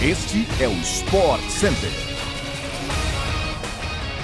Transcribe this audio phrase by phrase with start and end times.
[0.00, 1.90] Este é o Sport Center.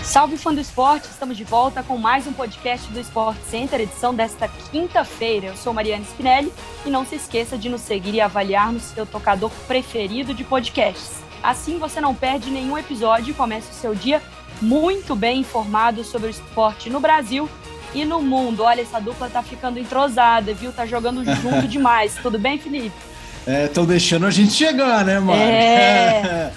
[0.04, 4.14] Salve fã do esporte, estamos de volta com mais um podcast do Sport Center, edição
[4.14, 5.46] desta quinta-feira.
[5.46, 6.52] Eu sou Mariana Spinelli
[6.86, 11.20] e não se esqueça de nos seguir e avaliar no seu tocador preferido de podcasts.
[11.42, 14.22] Assim você não perde nenhum episódio e começa o seu dia
[14.62, 17.50] muito bem informado sobre o esporte no Brasil
[17.92, 18.62] e no mundo.
[18.62, 20.72] Olha, essa dupla tá ficando entrosada, viu?
[20.72, 22.14] Tá jogando junto demais.
[22.14, 23.13] Tudo bem, Felipe?
[23.46, 25.40] Estão é, deixando a gente chegar, né, Mari?
[25.42, 26.52] É.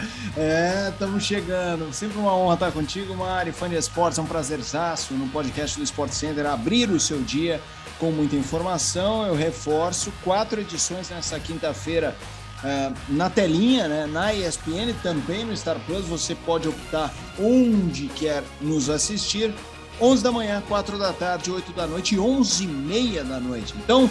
[0.89, 1.93] estamos é, chegando.
[1.93, 3.51] Sempre uma honra estar contigo, Mari.
[3.51, 7.61] Fã de esportes, é um prazerzaço no podcast do Sport Center abrir o seu dia
[7.99, 9.25] com muita informação.
[9.25, 12.15] Eu reforço quatro edições nessa quinta-feira
[12.63, 16.05] uh, na telinha, né, na ESPN, também no Star Plus.
[16.05, 19.53] Você pode optar onde quer nos assistir.
[19.99, 23.73] 11 da manhã, 4 da tarde, 8 da noite e 11 e meia da noite.
[23.75, 24.09] Então,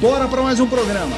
[0.00, 1.14] bora para mais um programa.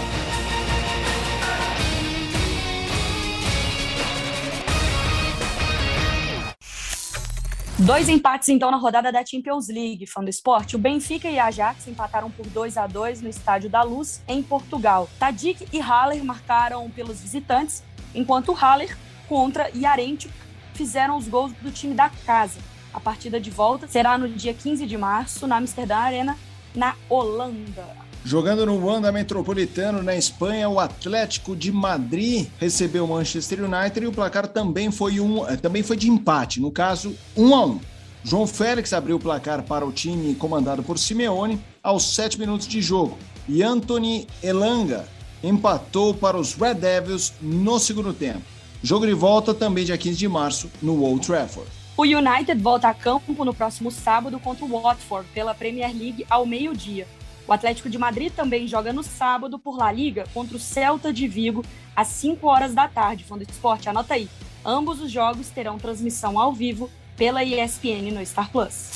[7.87, 10.77] Dois empates então na rodada da Champions League, fã do esporte.
[10.77, 14.43] O Benfica e a Ajax empataram por 2 a 2 no Estádio da Luz, em
[14.43, 15.09] Portugal.
[15.19, 17.83] Tadic e Haller marcaram pelos visitantes,
[18.15, 18.95] enquanto Haller
[19.27, 20.31] contra Yarente
[20.75, 22.61] fizeram os gols do time da casa.
[22.93, 26.37] A partida de volta será no dia 15 de março, na Amsterdã Arena,
[26.75, 28.10] na Holanda.
[28.25, 34.07] Jogando no Wanda Metropolitano, na Espanha, o Atlético de Madrid recebeu o Manchester United e
[34.07, 37.65] o placar também foi, um, eh, também foi de empate, no caso, 1 um a
[37.65, 37.81] 1 um.
[38.23, 42.83] João Félix abriu o placar para o time comandado por Simeone aos 7 minutos de
[42.83, 43.17] jogo
[43.49, 45.09] e Anthony Elanga
[45.43, 48.43] empatou para os Red Devils no segundo tempo.
[48.83, 51.69] Jogo de volta também dia 15 de março no Old Trafford.
[51.97, 56.45] O United volta a campo no próximo sábado contra o Watford pela Premier League ao
[56.45, 57.07] meio-dia.
[57.51, 61.27] O Atlético de Madrid também joga no sábado por La Liga contra o Celta de
[61.27, 61.65] Vigo
[61.97, 63.25] às 5 horas da tarde.
[63.25, 64.29] Fundo Esporte, anota aí.
[64.65, 68.93] Ambos os jogos terão transmissão ao vivo pela ESPN no Star Plus.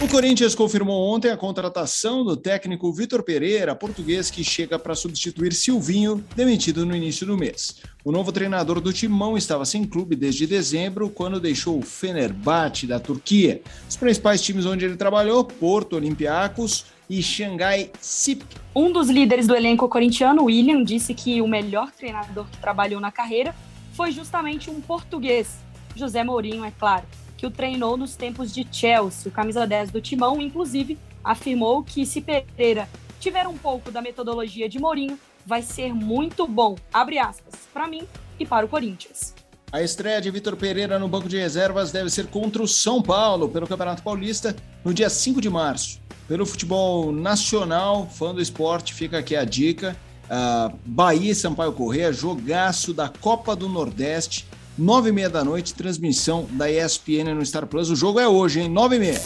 [0.00, 5.52] O Corinthians confirmou ontem a contratação do técnico Vitor Pereira, português que chega para substituir
[5.52, 7.76] Silvinho, demitido no início do mês.
[8.04, 13.00] O novo treinador do Timão estava sem clube desde dezembro, quando deixou o Fenerbahçe da
[13.00, 13.62] Turquia.
[13.88, 18.44] Os principais times onde ele trabalhou, Porto, Olympiacos, e Xangai Sip.
[18.74, 23.10] Um dos líderes do elenco corintiano, William, disse que o melhor treinador que trabalhou na
[23.10, 23.54] carreira
[23.92, 25.56] foi justamente um português,
[25.94, 27.04] José Mourinho, é claro,
[27.36, 29.30] que o treinou nos tempos de Chelsea.
[29.30, 34.68] O camisa 10 do Timão, inclusive, afirmou que se Pereira tiver um pouco da metodologia
[34.68, 38.02] de Mourinho, vai ser muito bom, abre aspas, para mim
[38.38, 39.34] e para o Corinthians.
[39.72, 43.48] A estreia de Vitor Pereira no banco de reservas deve ser contra o São Paulo
[43.48, 49.18] pelo Campeonato Paulista no dia 5 de março pelo futebol nacional, fã do esporte, fica
[49.18, 49.96] aqui a dica.
[50.24, 54.44] Uh, Bahia e Sampaio Correia, jogaço da Copa do Nordeste,
[54.76, 57.90] nove e meia da noite, transmissão da ESPN no Star Plus.
[57.90, 58.68] O jogo é hoje, hein?
[58.68, 59.20] Nove e meia.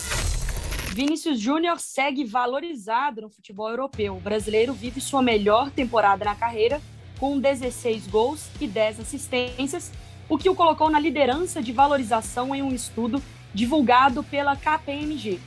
[0.92, 4.16] Vinícius Júnior segue valorizado no futebol europeu.
[4.16, 6.82] O brasileiro vive sua melhor temporada na carreira,
[7.18, 9.90] com 16 gols e 10 assistências,
[10.28, 13.22] o que o colocou na liderança de valorização em um estudo
[13.54, 15.40] divulgado pela KPMG.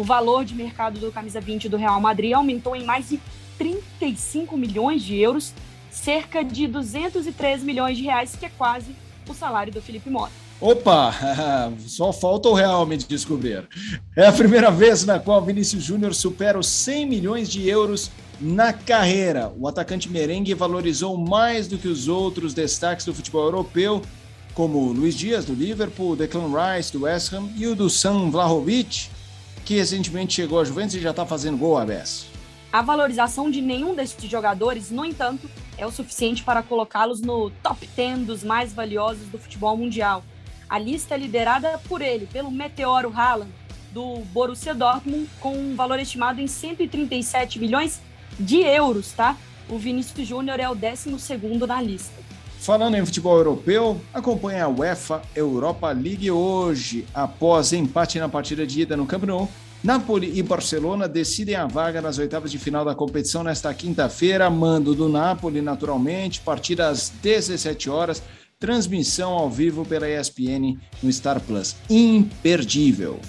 [0.00, 3.20] O valor de mercado do camisa 20 do Real Madrid aumentou em mais de
[3.58, 5.52] 35 milhões de euros,
[5.90, 8.96] cerca de 203 milhões de reais, que é quase
[9.28, 10.32] o salário do Felipe Mota.
[10.58, 11.14] Opa,
[11.86, 13.68] só falta o Real me descobrir.
[14.16, 18.72] É a primeira vez na qual Vinícius Júnior supera os 100 milhões de euros na
[18.72, 19.52] carreira.
[19.58, 24.00] O atacante merengue valorizou mais do que os outros destaques do futebol europeu,
[24.54, 29.10] como Luiz Dias, do Liverpool, Declan Rice, do West Ham, e o do Sam Vlahovic,
[29.70, 32.26] que recentemente chegou à Juventus e já está fazendo gol a beça.
[32.72, 35.48] A valorização de nenhum desses jogadores, no entanto,
[35.78, 40.24] é o suficiente para colocá-los no top 10 dos mais valiosos do futebol mundial.
[40.68, 43.52] A lista é liderada por ele, pelo Meteoro Haaland,
[43.92, 48.00] do Borussia Dortmund, com um valor estimado em 137 milhões
[48.40, 49.36] de euros, tá?
[49.68, 51.10] O Vinícius Júnior é o 12
[51.68, 52.20] na lista.
[52.60, 57.06] Falando em futebol europeu, acompanhe a UEFA Europa League hoje.
[57.14, 59.48] Após empate na partida de ida no Camp Nou,
[59.82, 64.50] Napoli e Barcelona decidem a vaga nas oitavas de final da competição nesta quinta-feira.
[64.50, 68.22] Mando do Napoli, naturalmente, partida às 17 horas.
[68.58, 71.74] Transmissão ao vivo pela ESPN no Star Plus.
[71.88, 73.20] Imperdível.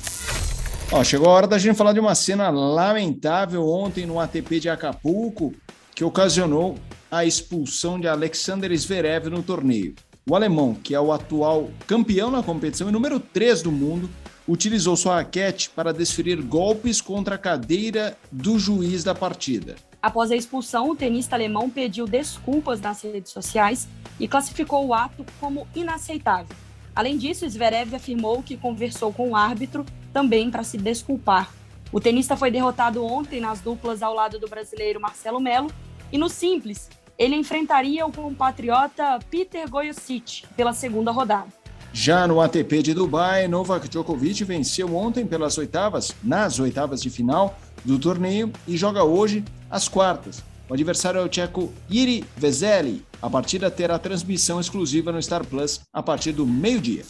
[0.92, 4.70] Ó, chegou a hora da gente falar de uma cena lamentável ontem no ATP de
[4.70, 5.54] Acapulco
[5.96, 6.76] que ocasionou
[7.12, 9.96] a expulsão de Alexander Zverev no torneio.
[10.26, 14.10] O alemão, que é o atual campeão na competição e número 3 do mundo,
[14.48, 19.76] utilizou sua raquete para desferir golpes contra a cadeira do juiz da partida.
[20.02, 25.26] Após a expulsão, o tenista alemão pediu desculpas nas redes sociais e classificou o ato
[25.38, 26.56] como inaceitável.
[26.96, 31.52] Além disso, Zverev afirmou que conversou com o árbitro também para se desculpar.
[31.92, 35.70] O tenista foi derrotado ontem nas duplas ao lado do brasileiro Marcelo Melo
[36.12, 36.90] e no simples,
[37.22, 41.46] ele enfrentaria o compatriota Peter Goyosic pela segunda rodada.
[41.94, 47.60] Já no ATP de Dubai, Novak Djokovic venceu ontem pelas oitavas, nas oitavas de final
[47.86, 50.42] do torneio e joga hoje as quartas.
[50.68, 53.06] O adversário é o tcheco Iri Vezeli.
[53.22, 57.06] A partida terá transmissão exclusiva no Star Plus a partir do meio-dia.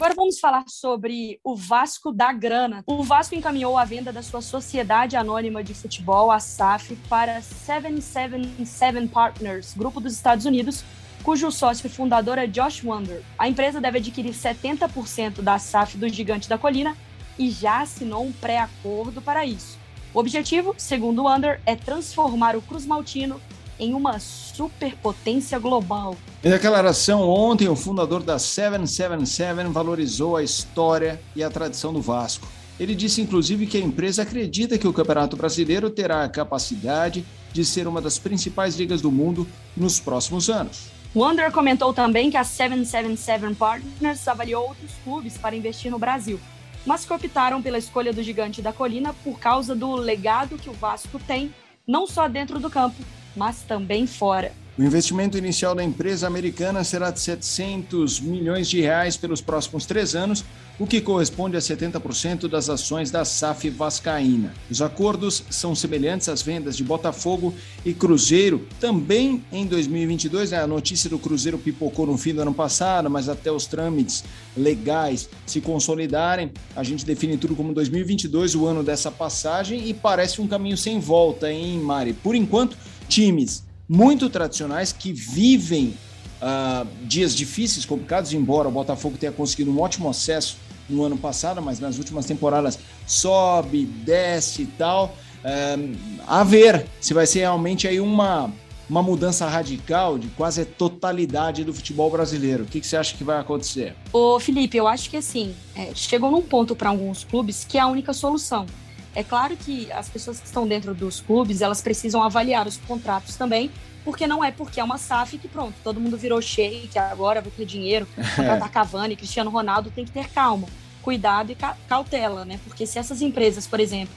[0.00, 2.82] Agora vamos falar sobre o Vasco da Grana.
[2.86, 9.08] O Vasco encaminhou a venda da sua Sociedade Anônima de Futebol, a SAF, para 777
[9.08, 10.82] Partners, grupo dos Estados Unidos,
[11.22, 13.22] cujo sócio fundador é Josh Wander.
[13.38, 16.96] A empresa deve adquirir 70% da SAF do Gigante da Colina
[17.38, 19.78] e já assinou um pré-acordo para isso.
[20.14, 23.38] O objetivo, segundo Wander, é transformar o Cruz Maltino
[23.80, 26.16] em uma superpotência global.
[26.44, 32.46] Em declaração ontem, o fundador da 777 valorizou a história e a tradição do Vasco.
[32.78, 37.64] Ele disse, inclusive, que a empresa acredita que o Campeonato Brasileiro terá a capacidade de
[37.64, 39.46] ser uma das principais ligas do mundo
[39.76, 40.90] nos próximos anos.
[41.14, 46.38] Wander comentou também que a 777 Partners avaliou outros clubes para investir no Brasil,
[46.86, 50.72] mas que optaram pela escolha do Gigante da Colina por causa do legado que o
[50.72, 51.52] Vasco tem,
[51.86, 52.96] não só dentro do campo,
[53.36, 54.52] mas também fora.
[54.80, 60.14] O investimento inicial da empresa americana será de 700 milhões de reais pelos próximos três
[60.14, 60.42] anos,
[60.78, 64.54] o que corresponde a 70% das ações da SAF Vascaína.
[64.70, 67.54] Os acordos são semelhantes às vendas de Botafogo
[67.84, 70.52] e Cruzeiro, também em 2022.
[70.52, 70.62] Né?
[70.62, 74.24] A notícia do Cruzeiro pipocou no fim do ano passado, mas até os trâmites
[74.56, 80.40] legais se consolidarem, a gente define tudo como 2022, o ano dessa passagem, e parece
[80.40, 82.14] um caminho sem volta, hein, Mari?
[82.14, 82.78] Por enquanto,
[83.10, 85.94] times muito tradicionais que vivem
[86.40, 90.56] uh, dias difíceis, complicados, embora o Botafogo tenha conseguido um ótimo acesso
[90.88, 95.16] no ano passado, mas nas últimas temporadas sobe, desce e tal.
[95.44, 95.96] Uh,
[96.26, 98.52] a ver se vai ser realmente aí uma,
[98.88, 102.64] uma mudança radical de quase a totalidade do futebol brasileiro.
[102.64, 103.96] O que, que você acha que vai acontecer?
[104.12, 107.80] Ô, Felipe, eu acho que assim, é, chegou num ponto para alguns clubes que é
[107.80, 108.66] a única solução.
[109.14, 113.36] É claro que as pessoas que estão dentro dos clubes, elas precisam avaliar os contratos
[113.36, 113.70] também,
[114.04, 117.50] porque não é porque é uma SAF que pronto, todo mundo virou shake, agora vai
[117.50, 120.68] ter dinheiro, contratar Cavani, Cristiano Ronaldo, tem que ter calma,
[121.02, 121.56] cuidado e
[121.88, 122.60] cautela, né?
[122.64, 124.14] Porque se essas empresas, por exemplo,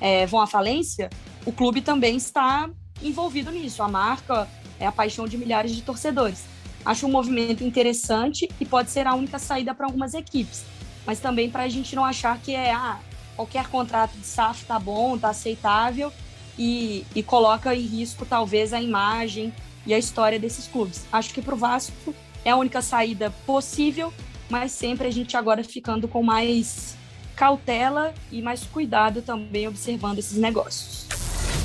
[0.00, 1.10] é, vão à falência,
[1.44, 2.70] o clube também está
[3.02, 3.82] envolvido nisso.
[3.82, 4.48] A marca
[4.78, 6.44] é a paixão de milhares de torcedores.
[6.84, 10.64] Acho um movimento interessante e pode ser a única saída para algumas equipes,
[11.04, 13.00] mas também para a gente não achar que é ah,
[13.36, 16.12] qualquer contrato de SAF tá bom, tá aceitável
[16.58, 19.52] e, e coloca em risco talvez a imagem
[19.86, 21.04] e a história desses clubes.
[21.12, 24.12] Acho que para o Vasco é a única saída possível,
[24.48, 26.96] mas sempre a gente agora ficando com mais
[27.36, 31.15] cautela e mais cuidado também observando esses negócios.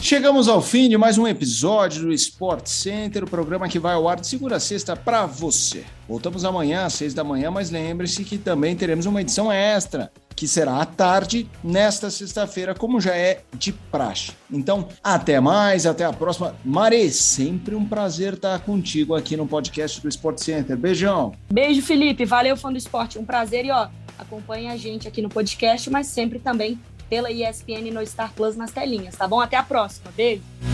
[0.01, 4.09] Chegamos ao fim de mais um episódio do Sport Center, o programa que vai ao
[4.09, 5.85] ar de segunda a sexta para você.
[6.09, 10.47] Voltamos amanhã às seis da manhã, mas lembre-se que também teremos uma edição extra que
[10.47, 14.31] será à tarde, nesta sexta-feira, como já é de praxe.
[14.51, 16.55] Então, até mais, até a próxima.
[16.65, 20.75] Mare, sempre um prazer estar contigo aqui no podcast do Sport Center.
[20.75, 21.33] Beijão.
[21.53, 22.25] Beijo, Felipe.
[22.25, 23.19] Valeu, fã do esporte.
[23.19, 23.87] Um prazer e, ó,
[24.17, 26.79] acompanhe a gente aqui no podcast, mas sempre também
[27.11, 29.41] pela ESPN no Star Plus nas telinhas, tá bom?
[29.41, 30.09] Até a próxima.
[30.15, 30.70] Beijo.